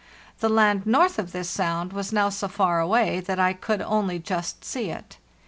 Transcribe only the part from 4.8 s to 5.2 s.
it.